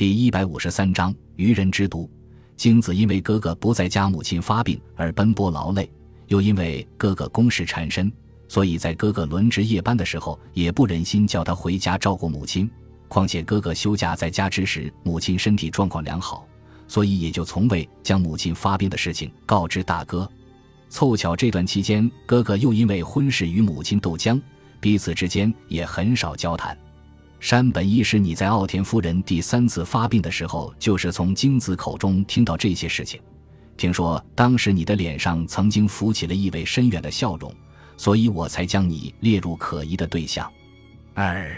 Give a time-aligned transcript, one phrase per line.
[0.00, 2.10] 第一百五十三章愚人之毒。
[2.56, 5.92] 京子因为哥哥不在家，母亲发病而奔波劳累，
[6.28, 8.10] 又因为哥哥公事缠身，
[8.48, 12.66] 所以在哥哥轮值夜班的时候，也不忍心叫他回家照顾母亲。
[13.08, 16.48] 况且哥哥休假在家之时，母亲身体状况良好，
[16.88, 20.26] 所以也就从未将母亲发病的事情告知大哥。
[20.88, 24.40] 凑巧这段期间，哥哥又因为婚事与母亲斗僵，
[24.80, 26.74] 彼此之间也很少交谈。
[27.40, 33.18] 山本一师，你在奥田夫人第三次发病的时候，就是从京子口中听到这些事情。
[33.78, 37.52] 听说当时你的脸上曾经浮起了意味深远的笑容，
[37.96, 40.52] 所以我才将你列入可疑的对象。
[41.14, 41.50] 二，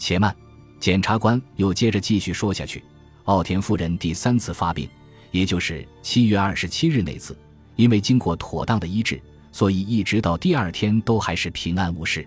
[0.00, 0.34] 且慢，
[0.80, 2.82] 检察官又接着继续说下去。
[3.26, 4.88] 奥田夫人第三次发病，
[5.30, 7.38] 也就是七月二十七日那次，
[7.76, 9.22] 因为经过妥当的医治，
[9.52, 12.26] 所以一直到第二天都还是平安无事。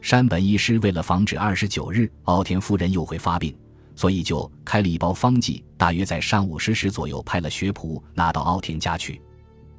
[0.00, 3.54] 山本医师为了防止二十九日奥田夫人又会发病，
[3.96, 9.20] 所以就开了一包方剂，大约在上午十时左右派了学仆拿到奥田家去。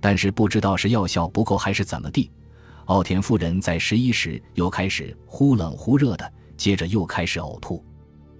[0.02, 2.30] 但是不知道是药效不够还是怎么地，
[2.86, 7.84] 奥田夫人在十一时又开始忽冷忽热的，接着又开始呕吐。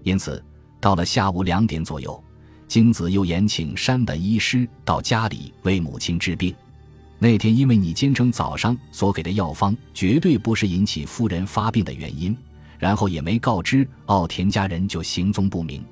[0.02, 0.42] 因此
[0.80, 2.22] 到了下午两点左右，
[2.68, 6.54] 京子又延请山本医师到家里为母亲治病。
[7.22, 12.34] 那天因为你坚称早上所给的药方绝对不是引起夫人发病的原因，
[12.78, 15.84] 然后也没告知奥田家人就行踪不明，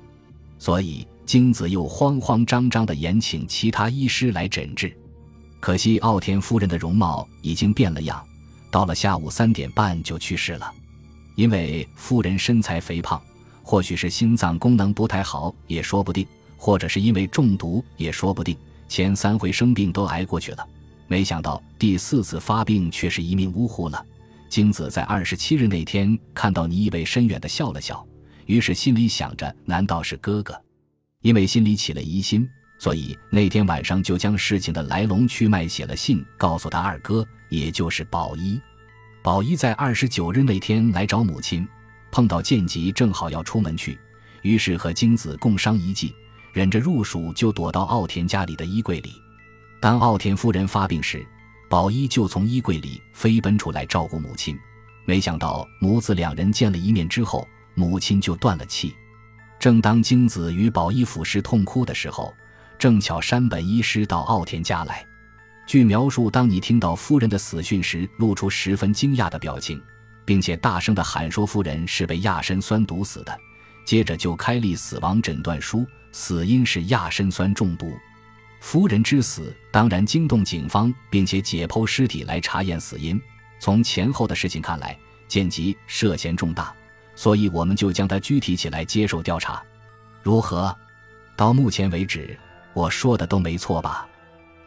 [0.57, 4.91] 所以京子又慌慌张张地延请其他医师来诊治。
[5.59, 8.25] 可惜奥田夫人的容貌已经变了样，
[8.71, 10.73] 到了下午三点半就去世了。
[11.35, 13.21] 因为夫人身材肥胖，
[13.61, 16.25] 或许是心脏功能不太好也说不定，
[16.57, 18.57] 或者是因为中毒也说不定。
[18.87, 20.67] 前三回生病都挨过去了。
[21.09, 24.05] 没想到第四次发病却是一命呜呼了。
[24.47, 28.05] 京子在二十七日那天看到你意味深远的笑了笑，
[28.45, 30.59] 于是心里想着：难道是哥哥？
[31.21, 32.47] 因为心里起了疑心，
[32.79, 38.59] 所以那天晚上就将事情的来龙去脉写了信，告诉他二哥，也就是宝一。
[39.21, 41.67] 宝一在二十九日那天来找母亲，
[42.11, 43.99] 碰到剑吉正好要出门去，
[44.43, 46.13] 于是和京子共商一计，
[46.53, 49.11] 忍着入暑就躲到奥田家里的衣柜里。
[49.81, 51.25] 当奥田夫人发病时，
[51.69, 54.57] 宝一就从衣柜里飞奔出来照顾母亲。
[55.05, 58.93] 没想到母子两人见了一面之后，母亲就断了气。
[59.57, 62.33] 正当京子与宝一俯视痛哭的时候，
[62.77, 65.05] 正巧山本医师到奥田家来。
[65.65, 69.81] 据描述，当你听到夫人的死讯时，露出十分惊讶的表情，
[70.25, 73.37] 并且大声地喊说夫人是被亚砷酸毒死的。
[73.85, 77.93] 接着就开立死亡诊断书，死因是亚砷酸中毒。
[78.59, 83.19] 夫人之死当然惊动警方，并且解剖尸体来查验死因。
[83.59, 84.97] 从前后的事情看来，
[85.27, 86.73] 剑吉涉嫌重大，
[87.15, 89.63] 所以我们就将他拘提起来接受调查。
[90.21, 90.75] 如何？
[91.35, 92.37] 到目前为止，
[92.73, 94.07] 我说的都没错吧？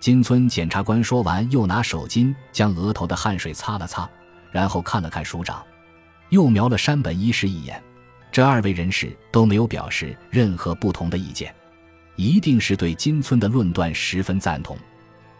[0.00, 4.08] 金村检察官说完，又拿手巾将额头的汗水擦了擦，
[4.50, 5.64] 然后看了看署长，
[6.30, 7.80] 又瞄了山本医师一眼。
[8.32, 11.54] 这二位人士都没有表示任何不同的意见。
[12.16, 14.76] 一定是对金村的论断十分赞同，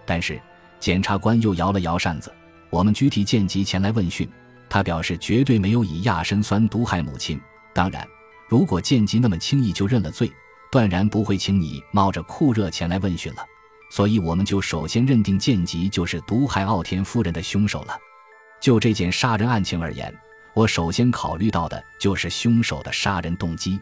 [0.07, 0.41] 但是
[0.81, 2.33] 检察官又摇了摇扇子。
[2.71, 4.29] 我们拘提见吉前来问讯，
[4.69, 7.39] 他表示绝对没有以亚砷酸毒害母亲。
[7.75, 8.07] 当然，
[8.49, 10.33] 如果见吉那么轻易就认了罪，
[10.71, 13.45] 断然不会请你冒着酷热前来问讯了。
[13.91, 17.95] 所以，我们就首先认定见吉就是毒害奥田夫人的凶手了。
[18.59, 20.15] 就这件杀人案情而言，
[20.55, 23.79] 我首先考虑到的就是凶手的杀人动机。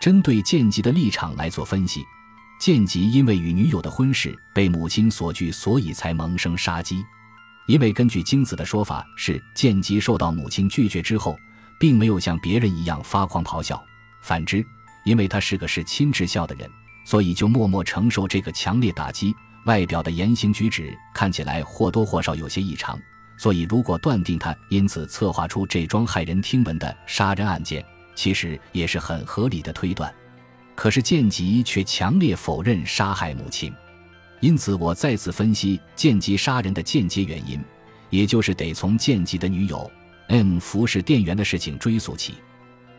[0.00, 2.04] 针对见吉的立场来做分析。
[2.58, 7.04] 剑吉因为与女友的婚事被母亲所拒，所以才萌生杀机。
[7.68, 11.38] 因为根据京子的说法，是剑吉受到母亲拒绝之后，
[11.78, 13.80] 并没有像别人一样发狂咆哮，
[14.22, 14.64] 反之，
[15.04, 16.68] 因为他是个是亲至孝的人，
[17.04, 19.34] 所以就默默承受这个强烈打击。
[19.66, 22.98] 外表的言行举止看起来或多或少有些异常，
[23.36, 30.12] 所以如果断定他因此策划出这桩骇人听闻的杀人案件，其实也是很合理的推断。
[30.78, 33.74] 可是剑吉却强烈否认杀害母亲，
[34.38, 37.60] 因此我再次分析剑吉杀人的间接原因，
[38.10, 39.90] 也就是得从剑吉的女友
[40.28, 42.34] M 服饰店员的事情追溯起。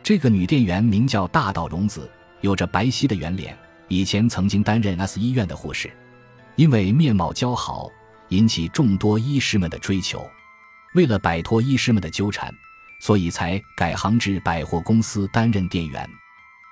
[0.03, 2.11] 这个女店员名叫大岛荣子，
[2.41, 5.89] 有着白皙的圆脸，以前曾经担任 S 医院的护士，
[6.57, 7.89] 因为面貌姣好，
[8.27, 10.29] 引起众多医师们的追求。
[10.95, 12.53] 为了摆脱医师们的纠缠，
[12.99, 16.05] 所以才改行至百货公司担任店员。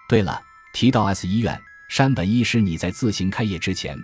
[0.10, 0.47] 对了。
[0.78, 1.60] 提到 S 医院，
[1.90, 3.98] 山本医师，你在自行开业之前，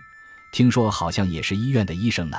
[0.51, 2.37] 听说好像也是医院的医生呢。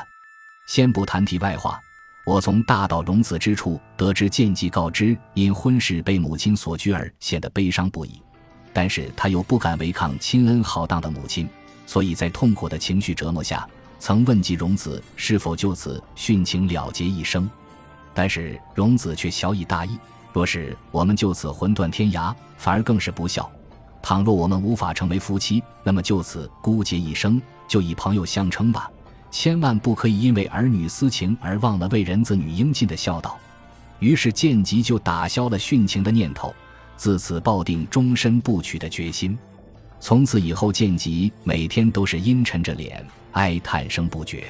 [0.67, 1.81] 先不谈题外话，
[2.27, 8.21] 我从大岛荣子之处得知，见吉告知因婚事被母亲所拘而显得悲伤不已，
[8.73, 11.49] 但是他又不敢违抗亲恩浩荡的母亲，
[11.87, 13.65] 所以在痛苦的情绪折磨下，
[14.01, 17.49] 曾问及荣子是否就此殉情了结一生。
[18.13, 19.97] 但是荣子却小以大义，
[20.33, 23.49] 若是我们就此魂断天涯，反而更是不孝。
[24.05, 28.91] 倘若我们无法成为夫妻，那么就此孤结一生，就以朋友相称吧。
[29.31, 33.39] 千万不可以因为儿女私情而忘了为人子女应尽的孝道。
[34.01, 36.55] 于是剑吉就打消了殉情的念头。
[36.99, 39.39] 自此抱定终身不娶的决心，
[40.01, 43.03] 从此以后，剑吉每天都是阴沉着脸，
[43.33, 44.45] 哀叹声不绝。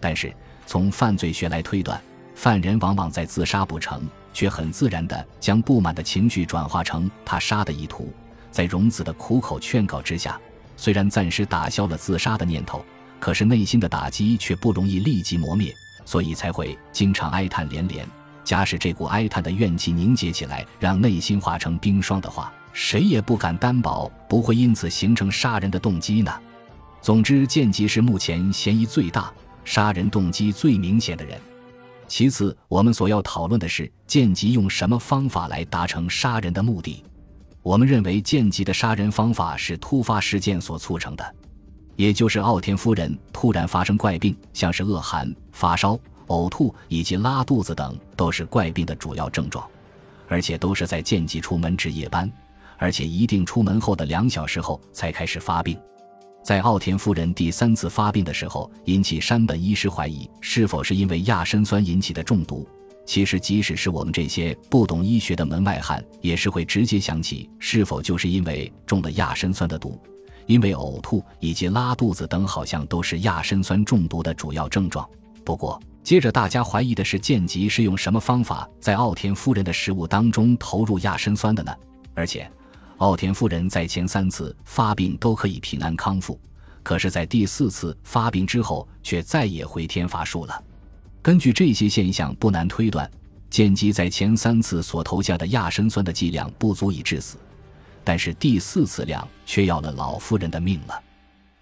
[0.00, 0.34] 但是
[0.66, 1.98] 从犯罪学来推断，
[2.34, 4.02] 犯人往往在自杀不成，
[4.34, 8.12] 却很自然地将不满的情绪转化成他杀的意图。
[8.50, 10.40] 在荣子的苦口劝告之下，
[10.76, 12.84] 虽然暂时打消了自杀的念头，
[13.18, 15.74] 可是内心的打击却不容易立即磨灭，
[16.04, 18.06] 所以才会经常哀叹连连。
[18.42, 26.32] 假使这股哀叹的怨气凝结起来，让内心化成冰霜的话，谁也不敢担保不会因此形成杀人的动机呢。
[27.00, 29.32] 总之，剑吉是目前嫌疑最大、
[29.64, 31.38] 杀人动机最明显的人。
[32.08, 37.04] 其次，我们所要讨论的是剑吉用什么方法来达成杀人的目的。
[37.62, 41.34] 我们认为剑吉的杀人方法是突发事件所促成的，
[41.96, 45.98] 也就是奥田夫人突然发生怪病，像是恶寒、发烧。
[46.28, 49.68] 呕吐以及拉肚子等都是怪病的主要症状，
[50.28, 52.30] 而且都是在剑吉出门值夜班，
[52.78, 55.76] 而且一定出门后的两小时后才开始发病。
[56.44, 62.64] 在奥田夫人第三次发病的时候，引起山本医师怀疑是否是因为亚砷酸引起的中毒。
[63.10, 70.00] 其实，即使是我们这些不懂医学的门外汉，也是会直接想起是否就是因为中了亚砷酸的毒，
[70.46, 75.04] 因为呕吐以及拉肚子等好像都是亚砷酸中毒的主要症状。
[75.44, 81.74] 不过，接着大家怀疑的是剑吉是用什么方法在奥田夫人的食物当中投入亚砷酸的呢？
[82.14, 82.48] 而且，
[82.98, 86.40] 奥田夫人在前三次发病都可以平安康复，
[86.84, 90.62] 可是，在第四次发病之后却再也回天乏术了。
[91.22, 93.08] 根据这些现象，不难推断，
[93.50, 97.36] 剑姬在前三次所投下的亚砷酸的剂量不足以致死，
[98.02, 100.98] 但是第四次量却要了老夫人的命了。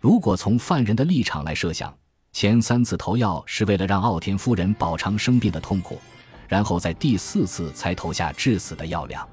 [0.00, 1.93] 如果从犯人的立场来设想，
[2.32, 6.00] 前三次投药是为了让奥田夫人饱尝生病的痛苦，
[6.46, 9.28] 然后在第四次才投下致死的药量。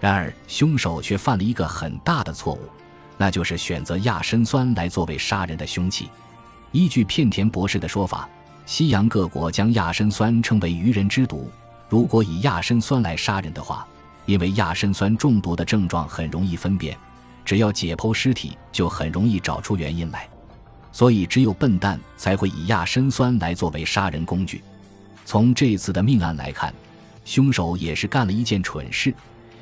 [0.00, 2.60] 然而，凶手却犯了一个很大的错误，
[3.18, 6.08] 那就是选择亚砷酸来作为杀人的凶器。
[6.72, 8.26] 依据片田博士的说法，
[8.68, 11.50] 西洋各国将亚砷酸称为“愚人之毒”。
[11.88, 13.88] 如果以亚砷酸来杀人的话，
[14.26, 16.94] 因为亚砷酸中毒的症状很容易分辨，
[17.46, 20.28] 只要解剖尸体，就很容易找出原因来。
[20.92, 24.62] 所以，只有笨蛋才会以亚砷酸来作为杀人工具。
[25.24, 26.70] 从这次的命案来看，
[27.24, 29.14] 凶手也是干了一件蠢事，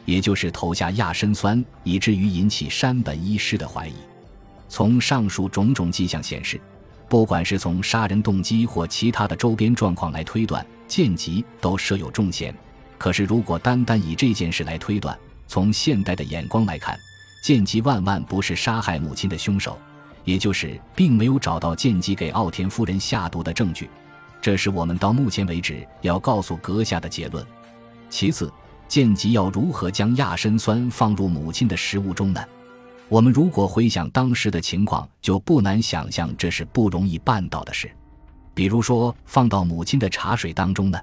[0.04, 3.94] 也就是投下亚砷酸，以至于引起山本医师的怀疑。
[4.68, 6.60] 从上述种种迹象显示，
[7.08, 12.54] 不管是从杀人动机或其他的周边状况来推断，剑吉都设有重嫌。
[12.98, 15.16] 可是，如果单单以这件事来推断，
[15.46, 16.98] 从现代的眼光来看，
[17.44, 19.78] 剑吉万万不是杀害母亲的凶手。
[20.24, 23.88] 也就是，并没有找到剑吉给奥田夫人下毒的证据，
[24.40, 27.46] 这是我们到目前为止要告诉阁下的结论。
[28.10, 28.52] 其次，
[28.88, 32.42] 剑吉要如何将亚砷酸放入母亲的食物中呢？
[33.08, 37.90] 我们如果回想当时的情况，就不难想象这是不容易办到的事。
[38.52, 41.00] 比如说，放到母亲的茶水当中呢，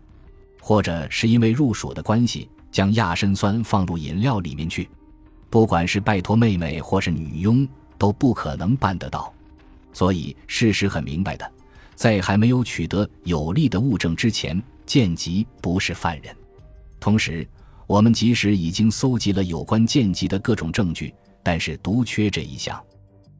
[0.59, 4.89] 或者是因为入暑的关系，将亚砷酸放入饮料里面去。
[5.49, 7.67] 不管是拜托妹妹，或是女佣。
[7.95, 9.33] 都不可能办得到，
[9.93, 11.49] 所以事实很明白的，
[11.95, 16.35] 在还没有取得有力的物证之前，剑吉不是犯人。
[16.99, 17.47] 同时，
[17.87, 21.13] 我们即使已经搜集了有关剑吉的各种证据，
[21.43, 22.81] 但是独缺这一项，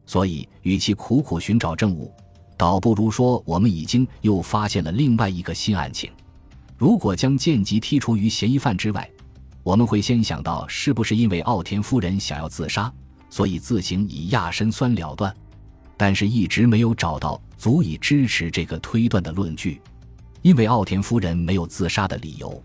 [0.05, 2.13] 所以与其苦苦寻找证物，
[2.57, 6.11] 倒不如说我们已经又发现了另外一个新案情。
[6.77, 9.09] 如果将剑吉剔除于嫌疑犯之外，
[9.63, 12.91] 我们会先想到是不是因为奥田夫人想要自杀。
[13.29, 15.35] 所以自行以亚砷酸了断，
[15.97, 19.81] 但是一直没有找到足以支持这个推断的论据，
[20.43, 22.61] 因为奥田夫人没有自杀的理由，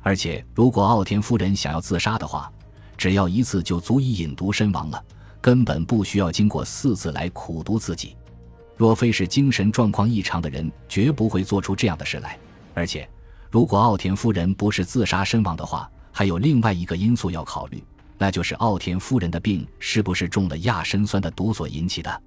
[0.00, 2.50] 而且如果奥田夫人想要自杀的话，
[2.98, 5.02] 只要一次就足以饮毒身亡了，
[5.40, 8.16] 根本不需要经过四次来苦毒自己。
[8.76, 12.36] 若非是精神状况异常的人，绝不会做出这样的事来。
[12.74, 13.08] 而且，
[13.50, 17.82] 如果奥田夫人不是自杀身亡的话，还有另外一个因素要考虑。
[18.18, 22.22] 那就是奥田夫人的病是不是中了亚砷酸的毒所引起的？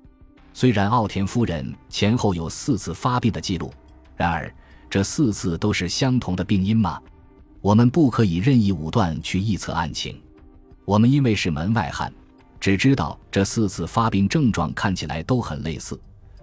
[0.53, 3.73] 虽然奥田夫人前后有四次发病的记录，
[4.15, 4.53] 然而
[4.89, 6.97] 这四次都是相同的病因吗？
[7.61, 10.21] 我们不可以任意武断去臆测案情。
[10.91, 12.13] 我们因为是门外汉，
[12.59, 15.97] 只知道这四次发病症状看起来都很类似，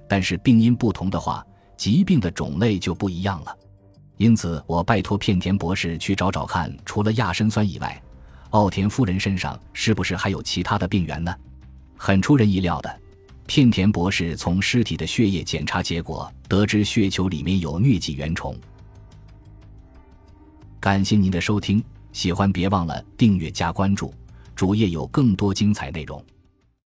[0.09, 1.45] 但是病因不同的话，
[1.76, 3.55] 疾病的种类就不一样了。
[4.17, 8.02] 因此，我拜托片田博士去找找看，除了亚砷酸以外，
[8.49, 11.37] 奥田夫人身上是不是还有其他的病源呢？
[11.99, 13.00] 很出人意料的，
[13.47, 18.57] 片田博士从尸体的血液检查结果得知，血球里面有疟疾原虫。
[20.81, 24.11] 感谢您的收听，喜欢别忘了订阅加关注，
[24.59, 26.21] 主页有更多精彩内容。